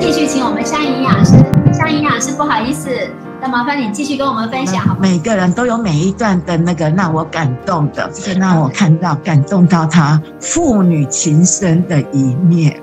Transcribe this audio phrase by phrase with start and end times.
[0.00, 1.32] 继续请我们香营养师，
[1.72, 2.88] 香营养师不好意思，
[3.40, 4.96] 那麻烦你继续跟我们分享。
[5.00, 8.08] 每个人都有每一段的那个让我感动的，
[8.38, 12.80] 让我看到感动到他父女情深的一面，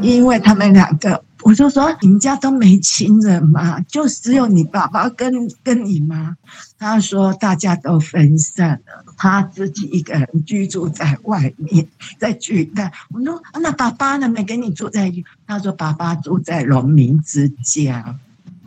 [0.00, 1.22] 因为他们两个。
[1.42, 3.80] 我就说你们家都没亲人吗？
[3.80, 6.36] 就只有你爸爸跟跟你妈。
[6.78, 11.86] 他说大家都分散了，他自己一个人居住在外面，
[12.18, 12.92] 在巨蛋。
[13.10, 14.28] 我说那爸爸呢？
[14.28, 15.24] 没跟你住在一？
[15.46, 18.18] 他说爸爸住在农民之家。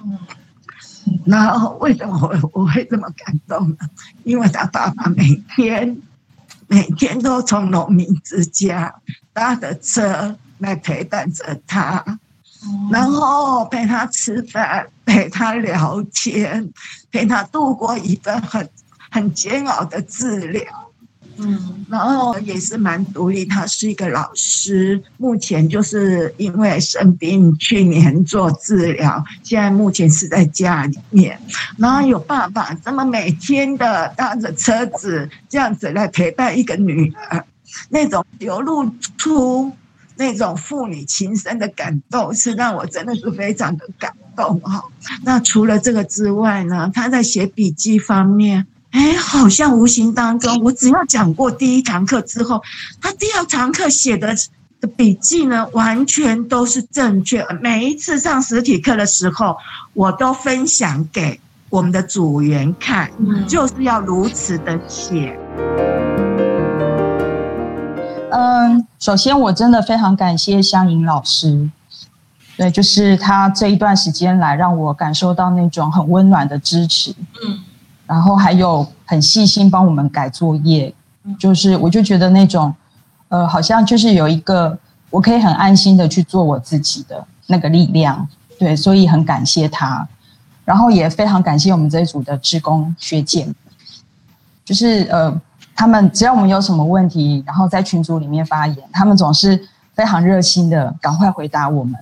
[0.03, 0.17] 嗯，
[1.26, 3.77] 然后为什么我我会这么感动呢？
[4.23, 5.98] 因为他爸爸每天
[6.67, 8.93] 每天都从农民之家
[9.34, 12.20] 搭的车来陪伴着他。
[12.91, 16.71] 然后陪他吃饭，陪他聊天，
[17.11, 18.67] 陪他度过一段很
[19.11, 20.63] 很煎熬的治疗。
[21.37, 23.43] 嗯，然后也是蛮独立。
[23.43, 31.37] 他是一个老师，目前就是因为生病，去年做治疗，现在目前是在家里面。
[31.77, 37.45] 然后有爸爸这么每天的搭着车子这样子来陪伴一个女儿，
[37.90, 39.73] 那种流露出。
[40.18, 44.84] 那种父女情深的感动，是让我真的是非常的感动哈。
[45.24, 52.63] 那除了这个之外呢，他在写笔记方面，哎，好像无形当中，我只要讲过第一堂课之后，
[53.02, 54.36] 他第二堂课写的
[54.80, 57.46] 的笔记呢，完全都是正确。
[57.62, 59.58] 每一次上实体课的时候，
[59.93, 63.12] 我都分享给我们的组员看，
[63.48, 65.38] 就是要如此的写。
[68.31, 71.69] 嗯，首先我真的非常感谢香莹老师，
[72.57, 77.16] 对，就是他这一段时间来让我感受到那种很温暖的支持，
[77.46, 77.59] 嗯，
[78.06, 80.94] 然后还有很细心帮我们改作业，
[81.40, 82.73] 就是我就觉得那种，
[83.29, 84.78] 呃，好像就是有一个
[85.09, 88.28] 我可以很安心的去做我自己的那个力量，
[88.59, 90.06] 对，所以很感谢他，
[90.66, 93.47] 然后也非常感谢我们这一组的职工学姐，
[94.66, 95.40] 就是呃。
[95.75, 99.62] 他们只要我们有什么问题，然后在群组里面发言，他们总是
[99.94, 102.00] 非常热心的，赶快回答我们。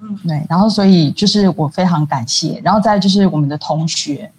[0.00, 0.46] 嗯，对。
[0.48, 2.60] 然后所以就是我非常感谢。
[2.62, 4.30] 然后再就是我们的同学，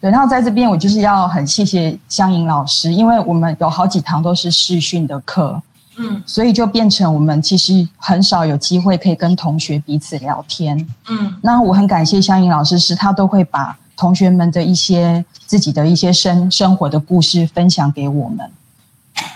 [0.00, 0.10] 对。
[0.10, 5.60] 然后在这边我就是要很谢谢香莹老师，因为我们有好几堂都是视讯的课，
[5.98, 10.86] 嗯，所以就变成我们其实很少有机会可以跟同学彼此聊天。
[11.08, 15.24] 嗯，那我很感谢香莹老师，是他都会把同学们的一些。
[15.50, 18.48] 自己的一些生生活的故事分享给我们，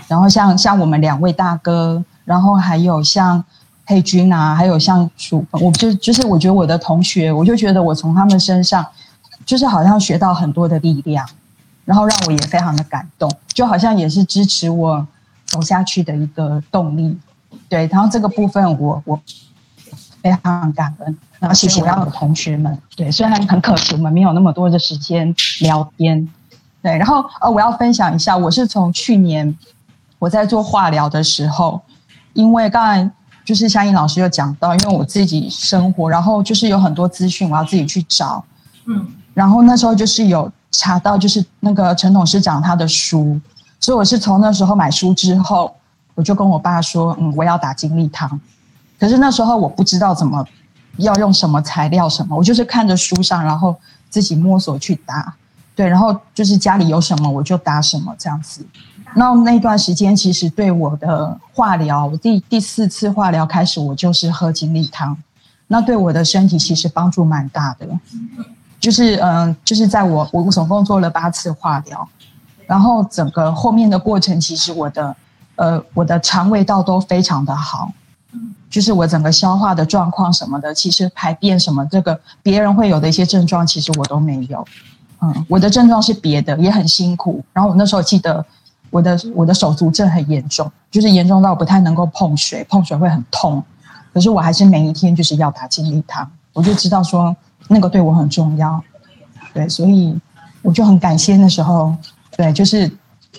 [0.06, 3.44] 然后像像我们两位大哥，然后还有像
[3.84, 8.86] 佩君啊，还有像楚，我就就是我觉得我的同学，我就觉得我从他们身上，
[9.44, 11.28] 就是好像学到很多的力量，
[11.84, 15.04] 然后让我也非常的感动，就好像也是支持我
[15.46, 17.18] 走下去的一个动力。
[17.68, 19.20] 对，然后这个部分我我
[20.22, 21.18] 非常感恩。
[21.40, 26.26] 然后谢谢我要的同学们，对，虽然很可惜我们没有那么多的时间聊天，
[26.80, 29.54] 对，然后呃，我要分享一下，我是从去年
[30.18, 31.82] 我在做化疗的时候，
[32.32, 33.10] 因为刚才
[33.44, 38.42] 就是夏英老师有讲到，因为我自己生活，然后就是有很多资讯我要自己去找，
[38.86, 43.38] 嗯，然后那时候就是有查到就是那个陈董事长他的书，
[43.80, 45.74] 所以我是从那时候买书之后，
[46.14, 48.40] 我就跟我爸说，嗯，我要打精力汤，
[48.98, 50.42] 可是那时候我不知道怎么。
[50.98, 53.74] 要用什么材料什么，我就是看着书上，然后
[54.08, 55.34] 自己摸索去打，
[55.74, 58.64] 对，然后就是家里有什么我就打什么这样子。
[59.16, 65.16] 那那段时间其实对我的化疗，我第第四次化疗开始，我就是喝精力汤，
[65.68, 67.86] 那对我的身体其实帮助蛮大的。
[68.80, 72.06] 就是嗯，就是在我我总共做了八次化疗，
[72.66, 75.16] 然后整个后面的过程，其实我的
[75.56, 77.92] 呃我的肠胃道都非常的好。
[78.74, 84.66] 就是我整个消化的状况什么的，其实排便什么，这个别人会有的一些症状，其实我都没有。
[85.22, 87.40] 嗯，我的症状是别的，也很辛苦。
[87.52, 88.44] 然后我那时候记得，
[88.90, 93.62] 我的我的手足症很严重，就是严重到不太能够碰水，碰水会很痛。
[94.12, 97.36] 可是我还是每一天就是要打精力汤，我就知道说
[97.68, 98.82] 那个对我很重要。
[99.52, 100.18] 对，所以
[100.62, 101.94] 我就很感谢那时候，
[102.36, 102.90] 对，就是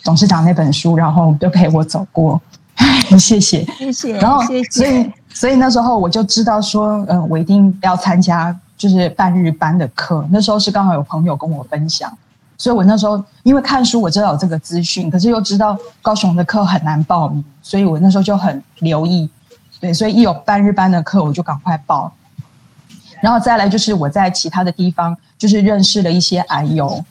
[0.02, 2.42] 董事长那本书，然后都陪我走过。
[3.18, 4.18] 谢谢，谢谢。
[4.18, 10.26] 然后，所以，所以那时候我就知道说，嗯，我一定要参加就是半日班的课。
[10.30, 12.12] 那时候是刚好有朋友跟我分享，
[12.58, 19.30] 所以我那时候因为看书我知道有这个资讯，可是又知道高雄的课很难报名，所以我那时候就很留意。
[19.80, 22.12] 对，所以一有半日班的课，我就赶快报。
[23.22, 27.04] 然后再来就是我在其他的地方就是认识了一些癌友，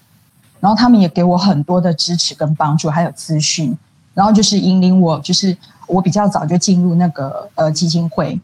[0.61, 3.77] 然后他们也给我很多的支持跟帮助，还有资讯。
[4.15, 5.57] 然后就是引领我，就是
[5.87, 8.41] 我比较早就进入那个呃基金会，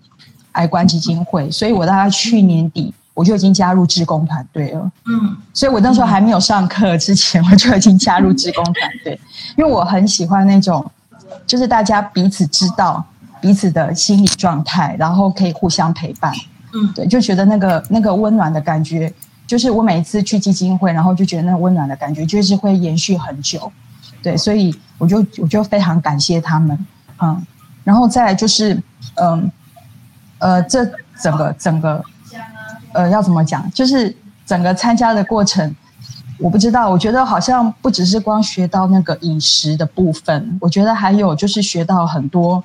[0.52, 4.90] 癌关基金会，所以我大概去年底我就已经加入志工团队了。
[5.06, 9.18] 嗯，所以我那时候还没有上课之前，我就已经加入志工团队，
[9.56, 10.84] 因为我很喜欢那种，
[11.46, 13.04] 就是大家彼此知道
[13.40, 16.32] 彼此的心理状态，然后可以互相陪伴。
[16.72, 19.12] 嗯，对，就觉得那个那个温暖的感觉，
[19.46, 23.70] 就是我每一次去基金会，然后就觉得那个温暖的感觉就是会延续很久。
[24.22, 26.86] 对，所以我就我就非常感谢他们。
[27.22, 27.46] 嗯，
[27.84, 28.74] 然后再来就是，
[29.16, 29.50] 嗯，
[30.38, 30.84] 呃，这
[31.20, 32.02] 整个整个，
[32.92, 33.70] 呃，要怎么讲？
[33.72, 34.14] 就是
[34.46, 35.74] 整个参加的过程，
[36.38, 36.88] 我不知道。
[36.88, 42.62] 我觉得好像不只是光学到那个饮食的部分，我觉得还有就是学到很多，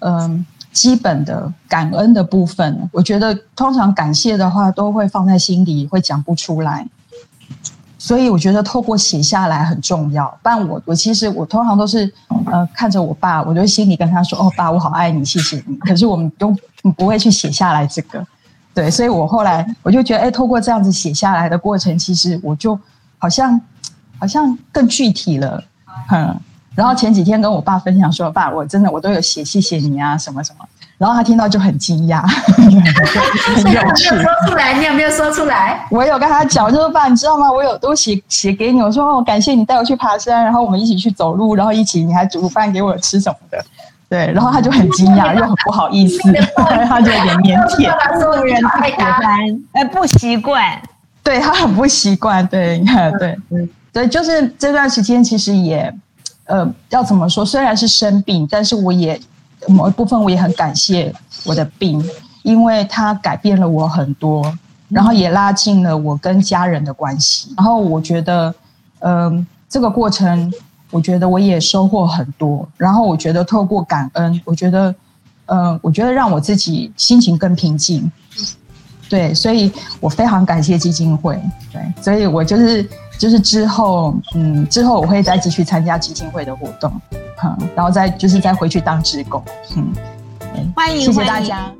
[0.00, 2.88] 嗯，基本的感恩的部分。
[2.92, 6.86] 我觉得通常感谢的话都会放在心里，会讲不出来。
[8.02, 10.36] 所以我觉得透过写下来很重要。
[10.42, 12.12] 但我我其实我通常都是，
[12.46, 16.52] 呃，看着我爸，我就心里跟他说：“哦，爸，我好爱你，谢谢你。”可是我们都
[16.96, 18.26] 不会去写下来这个，
[18.74, 18.90] 对。
[18.90, 22.76] 所以我后来我就觉得，哎，透过这样子写下来的过程，其实我就
[23.18, 23.60] 好像
[24.18, 25.62] 好像更具体了，
[26.10, 26.36] 嗯。
[26.74, 30.64] 然后前几天跟我爸分享说：“爸，我真的我都有写谢谢你啊，什么什么。”
[31.02, 32.22] 然后他听到就很惊讶，
[32.54, 32.72] 很
[33.72, 34.08] 有趣。
[34.10, 35.84] 说出来，你有没有说出来？
[35.90, 37.50] 我有跟他讲，就说爸，你知道吗？
[37.50, 43.58] 我有都写写给你，我说哦，感谢你带我去爬山，然后我们一起去走路，然后一起你还煮饭给我吃什么的。
[44.08, 46.20] 对，然后他就很惊讶， 又很不好意思，
[46.86, 48.36] 他就有点腼腆。
[48.36, 50.80] 路人太喜欢，哎，不习惯。
[51.24, 52.46] 对他很不习惯。
[52.46, 52.80] 对，
[53.18, 53.36] 对，
[53.92, 55.92] 对，就是这段时间其实也，
[56.44, 57.44] 呃，要怎么说？
[57.44, 59.20] 虽然是生病，但是我也。
[59.68, 61.14] 某一部分我也很感谢
[61.44, 62.04] 我的病，
[62.42, 64.42] 因为它改变了我很多，
[64.88, 67.52] 然后也拉近了我跟家人的关系。
[67.56, 68.54] 然后我觉得，
[69.00, 70.52] 嗯，这个过程，
[70.90, 72.68] 我觉得我也收获很多。
[72.76, 74.94] 然后我觉得透过感恩，我觉得，
[75.46, 78.10] 嗯，我觉得让我自己心情更平静。
[79.08, 79.70] 对，所以
[80.00, 81.38] 我非常感谢基金会。
[81.70, 82.88] 对，所以我就是
[83.18, 86.90] 就是之后，嗯，之后我会再继续参加基金会的活动。
[87.74, 89.42] 然后再就是再回去当职工，
[89.76, 89.92] 嗯，
[90.74, 91.70] 欢迎，谢谢大家。